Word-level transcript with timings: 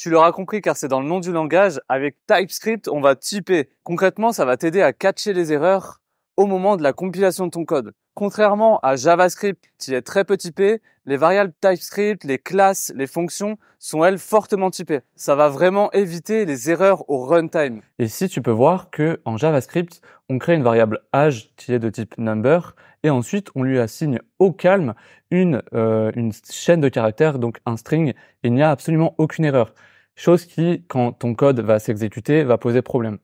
Tu 0.00 0.08
l'auras 0.08 0.32
compris 0.32 0.62
car 0.62 0.78
c'est 0.78 0.88
dans 0.88 1.02
le 1.02 1.06
nom 1.06 1.20
du 1.20 1.30
langage. 1.30 1.78
Avec 1.90 2.16
TypeScript, 2.26 2.88
on 2.88 3.02
va 3.02 3.16
typer. 3.16 3.68
Concrètement, 3.82 4.32
ça 4.32 4.46
va 4.46 4.56
t'aider 4.56 4.80
à 4.80 4.94
catcher 4.94 5.34
les 5.34 5.52
erreurs 5.52 5.99
au 6.40 6.46
moment 6.46 6.78
de 6.78 6.82
la 6.82 6.94
compilation 6.94 7.44
de 7.44 7.50
ton 7.50 7.66
code. 7.66 7.92
Contrairement 8.14 8.78
à 8.82 8.96
JavaScript 8.96 9.62
qui 9.76 9.92
est 9.92 10.00
très 10.00 10.24
peu 10.24 10.38
typé, 10.38 10.80
les 11.04 11.18
variables 11.18 11.52
TypeScript, 11.60 12.24
les 12.24 12.38
classes, 12.38 12.90
les 12.96 13.06
fonctions 13.06 13.58
sont 13.78 14.06
elles 14.06 14.16
fortement 14.16 14.70
typées. 14.70 15.00
Ça 15.16 15.34
va 15.34 15.50
vraiment 15.50 15.92
éviter 15.92 16.46
les 16.46 16.70
erreurs 16.70 17.10
au 17.10 17.26
runtime. 17.26 17.82
Et 17.98 18.08
si 18.08 18.26
tu 18.30 18.40
peux 18.40 18.50
voir 18.50 18.88
que 18.88 19.20
en 19.26 19.36
JavaScript, 19.36 20.00
on 20.30 20.38
crée 20.38 20.54
une 20.54 20.62
variable 20.62 21.00
âge 21.14 21.50
qui 21.56 21.74
est 21.74 21.78
de 21.78 21.90
type 21.90 22.16
number 22.16 22.74
et 23.02 23.10
ensuite 23.10 23.50
on 23.54 23.62
lui 23.62 23.78
assigne 23.78 24.18
au 24.38 24.50
calme 24.50 24.94
une, 25.30 25.62
euh, 25.74 26.10
une 26.16 26.32
chaîne 26.50 26.80
de 26.80 26.88
caractères, 26.88 27.38
donc 27.38 27.58
un 27.66 27.76
string, 27.76 28.14
il 28.44 28.54
n'y 28.54 28.62
a 28.62 28.70
absolument 28.70 29.14
aucune 29.18 29.44
erreur. 29.44 29.74
Chose 30.16 30.46
qui, 30.46 30.84
quand 30.88 31.12
ton 31.12 31.34
code 31.34 31.60
va 31.60 31.78
s'exécuter, 31.78 32.44
va 32.44 32.56
poser 32.56 32.80
problème. 32.80 33.18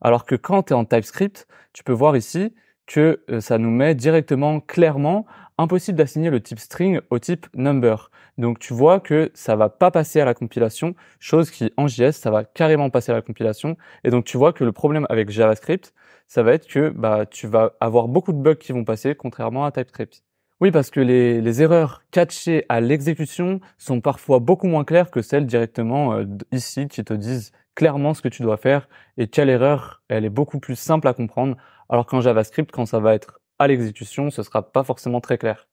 Alors 0.00 0.24
que 0.24 0.34
quand 0.34 0.64
tu 0.64 0.72
es 0.72 0.76
en 0.76 0.84
TypeScript, 0.84 1.46
tu 1.72 1.84
peux 1.84 1.92
voir 1.92 2.16
ici 2.16 2.54
que 2.86 3.22
euh, 3.30 3.40
ça 3.40 3.58
nous 3.58 3.70
met 3.70 3.94
directement 3.94 4.60
clairement 4.60 5.26
impossible 5.58 5.98
d'assigner 5.98 6.30
le 6.30 6.40
type 6.40 6.58
string 6.58 7.00
au 7.10 7.18
type 7.18 7.46
number. 7.54 8.10
Donc 8.38 8.58
tu 8.58 8.72
vois 8.72 9.00
que 9.00 9.30
ça 9.34 9.56
va 9.56 9.68
pas 9.68 9.90
passer 9.90 10.20
à 10.20 10.24
la 10.24 10.34
compilation, 10.34 10.94
chose 11.18 11.50
qui 11.50 11.72
en 11.76 11.88
JS 11.88 12.12
ça 12.12 12.30
va 12.30 12.44
carrément 12.44 12.90
passer 12.90 13.12
à 13.12 13.14
la 13.14 13.22
compilation. 13.22 13.76
Et 14.04 14.10
donc 14.10 14.24
tu 14.24 14.36
vois 14.36 14.52
que 14.52 14.64
le 14.64 14.72
problème 14.72 15.06
avec 15.10 15.30
JavaScript, 15.30 15.92
ça 16.28 16.42
va 16.42 16.52
être 16.52 16.68
que 16.68 16.90
bah 16.90 17.26
tu 17.26 17.46
vas 17.48 17.74
avoir 17.80 18.06
beaucoup 18.08 18.32
de 18.32 18.38
bugs 18.38 18.54
qui 18.54 18.72
vont 18.72 18.84
passer 18.84 19.14
contrairement 19.14 19.64
à 19.64 19.72
TypeScript. 19.72 20.22
Oui, 20.60 20.72
parce 20.72 20.90
que 20.90 20.98
les, 20.98 21.62
erreurs 21.62 22.02
catchées 22.10 22.64
à 22.68 22.80
l'exécution 22.80 23.60
sont 23.76 24.00
parfois 24.00 24.40
beaucoup 24.40 24.66
moins 24.66 24.84
claires 24.84 25.10
que 25.10 25.22
celles 25.22 25.46
directement 25.46 26.14
euh, 26.14 26.24
ici 26.50 26.88
qui 26.88 27.04
te 27.04 27.14
disent 27.14 27.52
clairement 27.78 28.12
ce 28.12 28.22
que 28.22 28.28
tu 28.28 28.42
dois 28.42 28.56
faire 28.56 28.88
et 29.18 29.28
quelle 29.28 29.48
erreur, 29.48 30.02
elle 30.08 30.24
est 30.24 30.30
beaucoup 30.30 30.58
plus 30.58 30.74
simple 30.74 31.06
à 31.06 31.14
comprendre 31.14 31.56
alors 31.88 32.06
qu'en 32.06 32.20
JavaScript, 32.20 32.72
quand 32.72 32.86
ça 32.86 32.98
va 32.98 33.14
être 33.14 33.38
à 33.60 33.68
l'exécution, 33.68 34.30
ce 34.30 34.42
sera 34.42 34.72
pas 34.72 34.82
forcément 34.82 35.20
très 35.20 35.38
clair. 35.38 35.68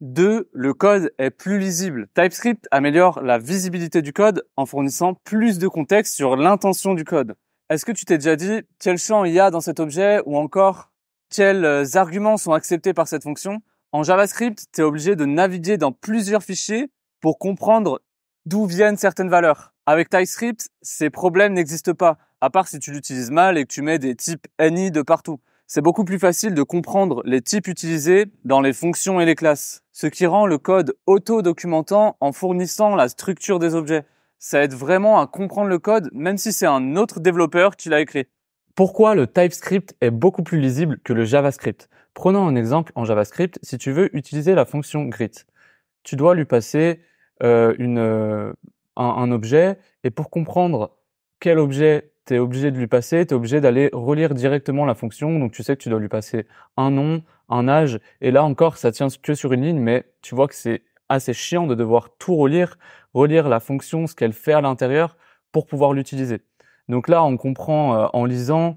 2. 0.00 0.50
Le 0.52 0.74
code 0.74 1.12
est 1.18 1.30
plus 1.30 1.60
lisible. 1.60 2.08
TypeScript 2.12 2.66
améliore 2.72 3.22
la 3.22 3.38
visibilité 3.38 4.02
du 4.02 4.12
code 4.12 4.44
en 4.56 4.66
fournissant 4.66 5.14
plus 5.22 5.60
de 5.60 5.68
contexte 5.68 6.16
sur 6.16 6.34
l'intention 6.34 6.92
du 6.92 7.04
code. 7.04 7.36
Est-ce 7.70 7.84
que 7.84 7.92
tu 7.92 8.04
t'es 8.04 8.18
déjà 8.18 8.34
dit 8.34 8.62
quel 8.80 8.98
champ 8.98 9.24
il 9.24 9.32
y 9.32 9.38
a 9.38 9.52
dans 9.52 9.60
cet 9.60 9.78
objet 9.78 10.20
ou 10.26 10.36
encore 10.36 10.90
quels 11.30 11.64
euh, 11.64 11.84
arguments 11.94 12.36
sont 12.36 12.52
acceptés 12.52 12.94
par 12.94 13.06
cette 13.06 13.22
fonction? 13.22 13.60
En 13.92 14.02
JavaScript, 14.02 14.66
tu 14.72 14.80
es 14.80 14.84
obligé 14.84 15.14
de 15.14 15.24
naviguer 15.24 15.76
dans 15.76 15.92
plusieurs 15.92 16.42
fichiers 16.42 16.90
pour 17.20 17.38
comprendre 17.38 18.02
d'où 18.44 18.66
viennent 18.66 18.96
certaines 18.96 19.30
valeurs. 19.30 19.73
Avec 19.86 20.08
TypeScript, 20.08 20.70
ces 20.82 21.10
problèmes 21.10 21.52
n'existent 21.52 21.94
pas, 21.94 22.18
à 22.40 22.50
part 22.50 22.68
si 22.68 22.78
tu 22.78 22.92
l'utilises 22.92 23.30
mal 23.30 23.58
et 23.58 23.64
que 23.64 23.72
tu 23.72 23.82
mets 23.82 23.98
des 23.98 24.14
types 24.14 24.46
any 24.58 24.90
de 24.90 25.02
partout 25.02 25.40
c'est 25.66 25.80
beaucoup 25.80 26.04
plus 26.04 26.18
facile 26.18 26.54
de 26.54 26.62
comprendre 26.62 27.22
les 27.24 27.40
types 27.40 27.68
utilisés 27.68 28.26
dans 28.44 28.60
les 28.60 28.72
fonctions 28.72 29.20
et 29.20 29.24
les 29.24 29.34
classes, 29.34 29.82
ce 29.92 30.06
qui 30.06 30.26
rend 30.26 30.46
le 30.46 30.58
code 30.58 30.94
auto-documentant 31.06 32.16
en 32.20 32.32
fournissant 32.32 32.94
la 32.94 33.08
structure 33.08 33.58
des 33.58 33.74
objets. 33.74 34.04
Ça 34.38 34.62
aide 34.62 34.74
vraiment 34.74 35.20
à 35.20 35.26
comprendre 35.26 35.68
le 35.68 35.78
code 35.78 36.10
même 36.12 36.36
si 36.36 36.52
c'est 36.52 36.66
un 36.66 36.96
autre 36.96 37.20
développeur 37.20 37.76
qui 37.76 37.88
l'a 37.88 38.00
écrit. 38.00 38.26
Pourquoi 38.74 39.14
le 39.14 39.26
TypeScript 39.26 39.96
est 40.00 40.10
beaucoup 40.10 40.42
plus 40.42 40.60
lisible 40.60 40.98
que 41.02 41.12
le 41.12 41.24
JavaScript? 41.24 41.88
Prenons 42.12 42.46
un 42.46 42.56
exemple 42.56 42.92
en 42.94 43.04
JavaScript. 43.04 43.58
Si 43.62 43.78
tu 43.78 43.90
veux 43.92 44.14
utiliser 44.16 44.54
la 44.54 44.66
fonction 44.66 45.04
greet, 45.04 45.46
tu 46.02 46.16
dois 46.16 46.34
lui 46.34 46.44
passer 46.44 47.00
euh, 47.42 47.74
une, 47.78 47.98
euh, 47.98 48.52
un 48.96 49.30
objet 49.30 49.78
et 50.04 50.10
pour 50.10 50.30
comprendre 50.30 50.96
quel 51.40 51.58
objet 51.58 52.12
tu 52.26 52.34
es 52.34 52.38
obligé 52.38 52.70
de 52.70 52.78
lui 52.78 52.86
passer, 52.86 53.26
tu 53.26 53.34
es 53.34 53.36
obligé 53.36 53.60
d'aller 53.60 53.90
relire 53.92 54.34
directement 54.34 54.86
la 54.86 54.94
fonction. 54.94 55.38
Donc 55.38 55.52
tu 55.52 55.62
sais 55.62 55.76
que 55.76 55.82
tu 55.82 55.88
dois 55.88 56.00
lui 56.00 56.08
passer 56.08 56.46
un 56.76 56.90
nom, 56.90 57.22
un 57.48 57.68
âge. 57.68 58.00
Et 58.20 58.30
là 58.30 58.44
encore, 58.44 58.76
ça 58.76 58.92
tient 58.92 59.08
que 59.22 59.34
sur 59.34 59.52
une 59.52 59.62
ligne, 59.62 59.80
mais 59.80 60.04
tu 60.22 60.34
vois 60.34 60.48
que 60.48 60.54
c'est 60.54 60.82
assez 61.08 61.34
chiant 61.34 61.66
de 61.66 61.74
devoir 61.74 62.16
tout 62.18 62.34
relire, 62.34 62.78
relire 63.12 63.48
la 63.48 63.60
fonction, 63.60 64.06
ce 64.06 64.14
qu'elle 64.14 64.32
fait 64.32 64.54
à 64.54 64.60
l'intérieur 64.60 65.16
pour 65.52 65.66
pouvoir 65.66 65.92
l'utiliser. 65.92 66.40
Donc 66.88 67.08
là, 67.08 67.22
on 67.24 67.36
comprend 67.36 67.96
euh, 67.96 68.06
en 68.12 68.24
lisant 68.24 68.76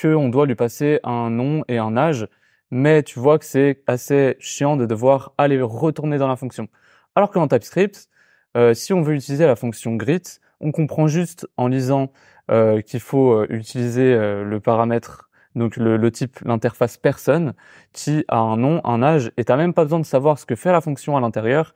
qu'on 0.00 0.28
doit 0.28 0.46
lui 0.46 0.54
passer 0.54 1.00
un 1.04 1.30
nom 1.30 1.64
et 1.68 1.78
un 1.78 1.96
âge, 1.96 2.28
mais 2.70 3.02
tu 3.02 3.18
vois 3.18 3.38
que 3.38 3.44
c'est 3.44 3.82
assez 3.86 4.36
chiant 4.38 4.76
de 4.76 4.86
devoir 4.86 5.34
aller 5.36 5.60
retourner 5.60 6.18
dans 6.18 6.28
la 6.28 6.36
fonction. 6.36 6.68
Alors 7.14 7.30
qu'en 7.30 7.48
TypeScript, 7.48 8.08
euh, 8.56 8.74
si 8.74 8.92
on 8.92 9.02
veut 9.02 9.14
utiliser 9.14 9.46
la 9.46 9.56
fonction 9.56 9.96
greet, 9.96 10.40
on 10.60 10.72
comprend 10.72 11.06
juste 11.06 11.48
en 11.56 11.68
lisant 11.68 12.12
euh, 12.50 12.80
qu'il 12.80 12.98
faut 12.98 13.32
euh, 13.32 13.46
utiliser 13.48 14.12
euh, 14.12 14.42
le 14.44 14.58
paramètre, 14.58 15.30
donc 15.54 15.76
le, 15.76 16.10
type, 16.10 16.40
l'interface 16.44 16.96
personne, 16.96 17.54
qui 17.92 18.24
a 18.28 18.38
un 18.38 18.56
nom, 18.56 18.80
un 18.84 19.02
âge, 19.02 19.30
et 19.36 19.44
tu 19.44 19.52
même 19.54 19.72
pas 19.72 19.84
besoin 19.84 20.00
de 20.00 20.04
savoir 20.04 20.38
ce 20.38 20.46
que 20.46 20.56
fait 20.56 20.72
la 20.72 20.80
fonction 20.80 21.16
à 21.16 21.20
l'intérieur. 21.20 21.74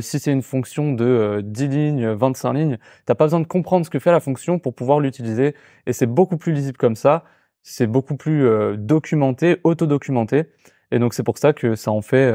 si 0.00 0.18
c'est 0.18 0.32
une 0.32 0.42
fonction 0.42 0.92
de 0.92 1.40
10 1.44 1.68
lignes, 1.68 2.08
25 2.08 2.52
lignes, 2.52 2.78
t'as 3.06 3.14
pas 3.14 3.24
besoin 3.24 3.40
de 3.40 3.46
comprendre 3.46 3.84
ce 3.84 3.90
que 3.90 3.98
fait 3.98 4.12
la 4.12 4.20
fonction 4.20 4.58
pour 4.58 4.74
pouvoir 4.74 5.00
l'utiliser, 5.00 5.54
et 5.86 5.92
c'est 5.92 6.06
beaucoup 6.06 6.38
plus 6.38 6.52
lisible 6.52 6.78
comme 6.78 6.96
ça, 6.96 7.24
c'est 7.62 7.86
beaucoup 7.86 8.16
plus 8.16 8.48
documenté, 8.78 9.58
auto-documenté, 9.62 10.46
et 10.92 10.98
donc 10.98 11.14
c'est 11.14 11.24
pour 11.24 11.38
ça 11.38 11.52
que 11.52 11.74
ça 11.74 11.90
en 11.90 12.02
fait 12.02 12.32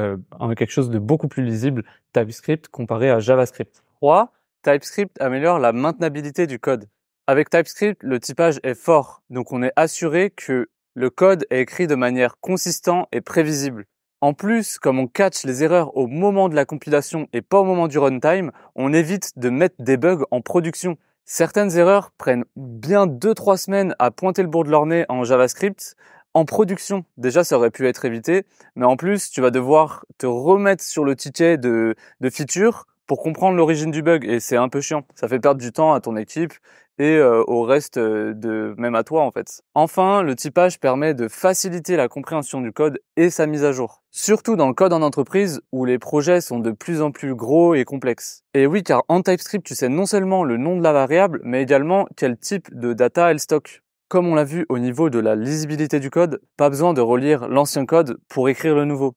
quelque 0.57 0.72
chose 0.72 0.90
de 0.90 1.00
beaucoup 1.00 1.29
plus 1.29 1.44
lisible 1.44 1.84
TypeScript 2.12 2.68
comparé 2.68 3.09
à 3.09 3.19
JavaScript. 3.19 3.84
3. 4.01 4.34
TypeScript 4.63 5.22
améliore 5.22 5.59
la 5.59 5.72
maintenabilité 5.72 6.47
du 6.47 6.59
code. 6.59 6.90
Avec 7.28 7.50
TypeScript, 7.50 8.01
le 8.03 8.19
typage 8.19 8.59
est 8.63 8.73
fort, 8.73 9.22
donc 9.29 9.51
on 9.51 9.62
est 9.62 9.72
assuré 9.75 10.31
que 10.31 10.69
le 10.95 11.09
code 11.09 11.45
est 11.51 11.62
écrit 11.62 11.85
de 11.85 11.95
manière 11.95 12.40
consistante 12.40 13.07
et 13.12 13.22
prévisible. 13.22 13.85
En 14.19 14.34
plus, 14.34 14.79
comme 14.79 14.97
on 14.97 15.07
catch 15.07 15.44
les 15.44 15.63
erreurs 15.63 15.95
au 15.95 16.07
moment 16.07 16.50
de 16.50 16.56
la 16.56 16.66
compilation 16.66 17.28
et 17.34 17.44
pas 17.44 17.59
au 17.59 17.63
moment 17.63 17.88
du 17.88 18.00
runtime, 18.00 18.51
on 18.75 18.91
évite 18.91 19.38
de 19.38 19.50
mettre 19.50 19.75
des 19.78 19.97
bugs 19.97 20.24
en 20.31 20.41
production. 20.41 20.97
Certaines 21.24 21.78
erreurs 21.78 22.12
prennent 22.18 22.45
bien 22.56 23.06
2-3 23.06 23.57
semaines 23.57 23.95
à 24.00 24.09
pointer 24.09 24.41
le 24.41 24.47
bout 24.47 24.63
de 24.63 24.72
leur 24.72 24.88
nez 24.88 25.06
en 25.09 25.24
JavaScript. 25.24 25.95
En 26.34 26.46
production, 26.46 27.04
déjà 27.18 27.44
ça 27.44 27.58
aurait 27.58 27.72
pu 27.72 27.88
être 27.88 28.06
évité, 28.06 28.46
mais 28.76 28.86
en 28.86 28.96
plus 28.96 29.32
tu 29.32 29.42
vas 29.42 29.52
devoir 29.52 30.06
te 30.18 30.28
remettre 30.28 30.84
sur 30.84 31.04
le 31.04 31.16
ticket 31.16 31.58
de, 31.58 31.96
de 32.22 32.30
feature 32.30 32.86
pour 33.08 33.24
comprendre 33.24 33.58
l'origine 33.58 33.90
du 33.90 34.04
bug 34.04 34.26
et 34.26 34.40
c'est 34.40 34.58
un 34.58 34.70
peu 34.70 34.82
chiant. 34.82 35.04
Ça 35.16 35.28
fait 35.28 35.40
perdre 35.40 35.60
du 35.60 35.72
temps 35.72 35.94
à 35.94 36.02
ton 36.02 36.16
équipe 36.16 36.54
et 37.00 37.16
euh, 37.16 37.44
au 37.48 37.64
reste 37.64 37.98
euh, 37.98 38.34
de 38.34 38.76
même 38.78 38.96
à 38.96 39.04
toi 39.04 39.24
en 39.24 39.32
fait. 39.32 39.62
Enfin, 39.74 40.22
le 40.22 40.36
typage 40.36 40.80
permet 40.80 41.14
de 41.14 41.28
faciliter 41.28 41.96
la 41.96 42.08
compréhension 42.08 42.62
du 42.62 42.72
code 42.72 43.00
et 43.16 43.30
sa 43.30 43.46
mise 43.46 43.64
à 43.64 43.72
jour. 43.72 44.04
Surtout 44.12 44.56
dans 44.56 44.68
le 44.68 44.74
code 44.74 44.94
en 44.94 45.02
entreprise 45.02 45.62
où 45.72 45.86
les 45.86 46.00
projets 46.00 46.42
sont 46.42 46.60
de 46.60 46.72
plus 46.72 47.01
en 47.01 47.12
plus 47.12 47.36
gros 47.36 47.75
et 47.75 47.86
complexes. 47.86 48.44
Et 48.54 48.66
oui, 48.66 48.84
car 48.84 49.04
en 49.07 49.22
TypeScript, 49.22 49.66
tu 49.66 49.75
sais 49.75 49.90
non 49.90 50.06
seulement 50.06 50.44
le 50.44 50.57
nom 50.57 50.78
de 50.78 50.84
la 50.84 50.92
variable, 50.92 51.40
mais 51.44 51.62
également 51.62 52.07
quel 52.16 52.38
type 52.38 52.68
de 52.78 52.94
data 52.94 53.31
elle 53.31 53.40
stocke. 53.40 53.84
Comme 54.09 54.27
on 54.27 54.36
l'a 54.36 54.45
vu 54.45 54.65
au 54.69 54.80
niveau 54.80 55.09
de 55.09 55.19
la 55.19 55.36
lisibilité 55.36 56.00
du 56.00 56.09
code, 56.09 56.42
pas 56.56 56.69
besoin 56.69 56.94
de 56.94 57.01
relire 57.01 57.50
l'ancien 57.50 57.86
code 57.86 58.18
pour 58.30 58.48
écrire 58.48 58.74
le 58.74 58.86
nouveau. 58.86 59.15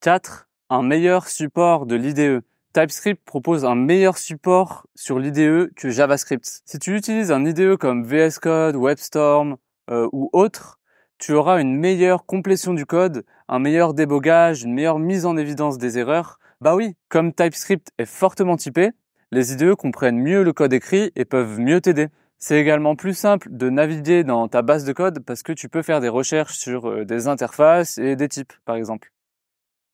4. 0.00 0.48
Un 0.68 0.82
meilleur 0.82 1.28
support 1.28 1.86
de 1.86 1.94
l'IDE. 1.94 2.42
TypeScript 2.72 3.24
propose 3.24 3.64
un 3.64 3.76
meilleur 3.76 4.18
support 4.18 4.88
sur 4.96 5.20
l'IDE 5.20 5.72
que 5.76 5.90
JavaScript. 5.90 6.60
Si 6.64 6.80
tu 6.80 6.96
utilises 6.96 7.30
un 7.30 7.44
IDE 7.44 7.76
comme 7.76 8.04
VS 8.04 8.40
Code, 8.42 8.74
WebStorm 8.74 9.58
euh, 9.90 10.08
ou 10.12 10.28
autre, 10.32 10.80
tu 11.18 11.32
auras 11.32 11.60
une 11.60 11.76
meilleure 11.76 12.26
complétion 12.26 12.74
du 12.74 12.84
code, 12.84 13.24
un 13.46 13.60
meilleur 13.60 13.94
débogage, 13.94 14.64
une 14.64 14.74
meilleure 14.74 14.98
mise 14.98 15.24
en 15.24 15.36
évidence 15.36 15.78
des 15.78 15.98
erreurs. 15.98 16.40
Bah 16.60 16.74
oui, 16.74 16.96
comme 17.08 17.32
TypeScript 17.32 17.92
est 17.96 18.06
fortement 18.06 18.56
typé, 18.56 18.90
les 19.30 19.52
IDE 19.52 19.76
comprennent 19.76 20.18
mieux 20.18 20.42
le 20.42 20.52
code 20.52 20.72
écrit 20.72 21.12
et 21.14 21.24
peuvent 21.24 21.60
mieux 21.60 21.80
t'aider. 21.80 22.08
C'est 22.38 22.60
également 22.60 22.96
plus 22.96 23.14
simple 23.14 23.48
de 23.50 23.70
naviguer 23.70 24.22
dans 24.22 24.46
ta 24.48 24.62
base 24.62 24.84
de 24.84 24.92
code 24.92 25.20
parce 25.20 25.42
que 25.42 25.52
tu 25.52 25.68
peux 25.68 25.82
faire 25.82 26.00
des 26.00 26.08
recherches 26.08 26.58
sur 26.58 26.88
euh, 26.88 27.04
des 27.04 27.28
interfaces 27.28 27.98
et 27.98 28.14
des 28.14 28.28
types, 28.28 28.52
par 28.64 28.76
exemple. 28.76 29.12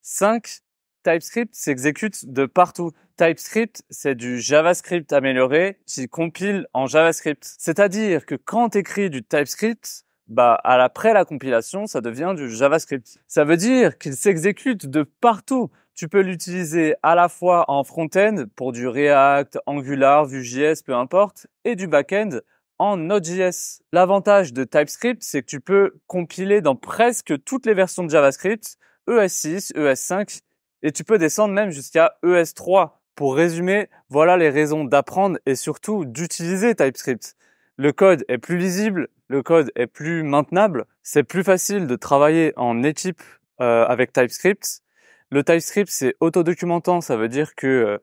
5. 0.02 0.62
TypeScript 1.04 1.54
s'exécute 1.54 2.26
de 2.32 2.46
partout. 2.46 2.92
TypeScript, 3.16 3.82
c'est 3.90 4.14
du 4.14 4.40
JavaScript 4.40 5.12
amélioré 5.12 5.78
qui 5.86 6.08
compile 6.08 6.66
en 6.72 6.86
JavaScript. 6.86 7.44
C'est-à-dire 7.58 8.26
que 8.26 8.34
quand 8.34 8.70
tu 8.70 8.78
écris 8.78 9.10
du 9.10 9.22
TypeScript, 9.22 10.04
bah, 10.28 10.58
après 10.64 11.12
la 11.12 11.24
compilation, 11.24 11.86
ça 11.86 12.00
devient 12.00 12.34
du 12.36 12.50
JavaScript. 12.50 13.18
Ça 13.26 13.44
veut 13.44 13.56
dire 13.56 13.98
qu'il 13.98 14.14
s'exécute 14.14 14.86
de 14.86 15.02
partout. 15.02 15.70
Tu 15.94 16.08
peux 16.08 16.20
l'utiliser 16.20 16.94
à 17.02 17.14
la 17.14 17.28
fois 17.28 17.64
en 17.68 17.84
front-end 17.84 18.44
pour 18.56 18.72
du 18.72 18.88
React, 18.88 19.58
Angular, 19.66 20.24
Vue.js, 20.24 20.82
peu 20.84 20.94
importe, 20.94 21.46
et 21.64 21.76
du 21.76 21.86
back-end 21.86 22.40
en 22.78 22.96
Node.js. 22.96 23.82
L'avantage 23.92 24.52
de 24.52 24.64
TypeScript, 24.64 25.22
c'est 25.22 25.42
que 25.42 25.46
tu 25.46 25.60
peux 25.60 25.92
compiler 26.06 26.60
dans 26.62 26.76
presque 26.76 27.34
toutes 27.44 27.66
les 27.66 27.74
versions 27.74 28.04
de 28.04 28.10
JavaScript, 28.10 28.76
ES6, 29.08 29.72
ES5, 29.74 30.40
et 30.82 30.92
tu 30.92 31.04
peux 31.04 31.18
descendre 31.18 31.54
même 31.54 31.70
jusqu'à 31.70 32.16
ES3. 32.24 32.92
Pour 33.14 33.36
résumer, 33.36 33.88
voilà 34.08 34.38
les 34.38 34.48
raisons 34.48 34.84
d'apprendre 34.84 35.38
et 35.44 35.54
surtout 35.54 36.06
d'utiliser 36.06 36.74
TypeScript. 36.74 37.36
Le 37.76 37.92
code 37.92 38.24
est 38.28 38.38
plus 38.38 38.56
lisible, 38.56 39.08
le 39.28 39.42
code 39.42 39.70
est 39.76 39.86
plus 39.86 40.22
maintenable, 40.22 40.86
c'est 41.02 41.22
plus 41.22 41.44
facile 41.44 41.86
de 41.86 41.96
travailler 41.96 42.52
en 42.56 42.82
équipe 42.82 43.22
euh, 43.60 43.84
avec 43.84 44.12
TypeScript. 44.12 44.82
Le 45.32 45.42
TypeScript 45.42 45.88
c'est 45.90 46.14
autodocumentant, 46.20 47.00
ça 47.00 47.16
veut 47.16 47.30
dire 47.30 47.54
que 47.54 47.66
euh, 47.66 47.98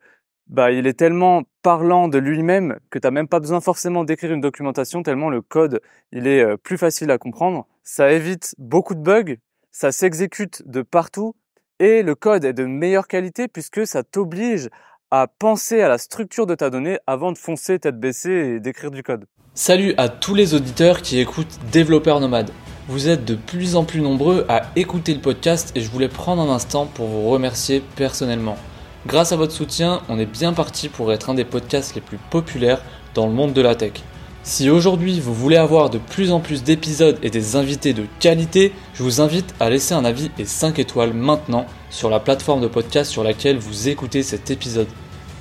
bah 0.47 0.71
il 0.71 0.87
est 0.87 0.97
tellement 0.97 1.43
parlant 1.61 2.07
de 2.07 2.17
lui-même 2.17 2.79
que 2.89 2.97
tu 2.97 3.07
même 3.11 3.27
pas 3.27 3.39
besoin 3.39 3.61
forcément 3.61 4.03
d'écrire 4.03 4.31
une 4.31 4.41
documentation 4.41 5.03
tellement 5.03 5.29
le 5.29 5.43
code 5.43 5.79
il 6.11 6.25
est 6.25 6.41
euh, 6.43 6.57
plus 6.57 6.79
facile 6.79 7.11
à 7.11 7.19
comprendre. 7.19 7.67
Ça 7.83 8.11
évite 8.11 8.55
beaucoup 8.57 8.95
de 8.95 9.01
bugs, 9.01 9.35
ça 9.71 9.91
s'exécute 9.91 10.67
de 10.67 10.81
partout 10.81 11.35
et 11.77 12.01
le 12.01 12.15
code 12.15 12.45
est 12.45 12.53
de 12.53 12.65
meilleure 12.65 13.07
qualité 13.07 13.47
puisque 13.47 13.85
ça 13.85 14.01
t'oblige 14.03 14.67
à 15.11 15.27
penser 15.27 15.81
à 15.81 15.87
la 15.87 15.99
structure 15.99 16.47
de 16.47 16.55
ta 16.55 16.71
donnée 16.71 16.97
avant 17.05 17.31
de 17.31 17.37
foncer 17.37 17.77
tête 17.77 17.99
baissée 17.99 18.55
et 18.55 18.59
d'écrire 18.59 18.89
du 18.89 19.03
code. 19.03 19.27
Salut 19.53 19.93
à 19.97 20.09
tous 20.09 20.33
les 20.33 20.55
auditeurs 20.55 21.03
qui 21.03 21.19
écoutent 21.19 21.59
Développeurs 21.71 22.21
Nomades. 22.21 22.49
Vous 22.89 23.07
êtes 23.07 23.23
de 23.23 23.35
plus 23.35 23.75
en 23.75 23.83
plus 23.83 24.01
nombreux 24.01 24.45
à 24.49 24.63
écouter 24.75 25.13
le 25.13 25.19
podcast 25.19 25.71
et 25.75 25.81
je 25.81 25.91
voulais 25.91 26.07
prendre 26.07 26.41
un 26.41 26.49
instant 26.49 26.87
pour 26.87 27.05
vous 27.05 27.29
remercier 27.29 27.83
personnellement. 27.95 28.57
Grâce 29.05 29.31
à 29.31 29.35
votre 29.35 29.51
soutien, 29.51 30.01
on 30.09 30.17
est 30.17 30.25
bien 30.25 30.53
parti 30.53 30.89
pour 30.89 31.13
être 31.13 31.29
un 31.29 31.35
des 31.35 31.45
podcasts 31.45 31.93
les 31.93 32.01
plus 32.01 32.17
populaires 32.31 32.81
dans 33.13 33.27
le 33.27 33.33
monde 33.33 33.53
de 33.53 33.61
la 33.61 33.75
tech. 33.75 34.01
Si 34.41 34.71
aujourd'hui 34.71 35.19
vous 35.19 35.35
voulez 35.35 35.57
avoir 35.57 35.91
de 35.91 35.99
plus 35.99 36.31
en 36.31 36.39
plus 36.39 36.63
d'épisodes 36.63 37.19
et 37.21 37.29
des 37.29 37.55
invités 37.55 37.93
de 37.93 38.07
qualité, 38.19 38.73
je 38.95 39.03
vous 39.03 39.21
invite 39.21 39.53
à 39.59 39.69
laisser 39.69 39.93
un 39.93 40.03
avis 40.03 40.31
et 40.39 40.45
5 40.45 40.79
étoiles 40.79 41.13
maintenant 41.13 41.67
sur 41.91 42.09
la 42.09 42.19
plateforme 42.19 42.61
de 42.61 42.67
podcast 42.67 43.11
sur 43.11 43.23
laquelle 43.23 43.59
vous 43.59 43.87
écoutez 43.87 44.23
cet 44.23 44.49
épisode. 44.49 44.87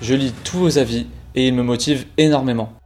Je 0.03 0.12
lis 0.12 0.35
tous 0.44 0.59
vos 0.59 0.77
avis 0.77 1.06
et 1.35 1.49
ils 1.49 1.55
me 1.55 1.62
motivent 1.62 2.05
énormément. 2.19 2.78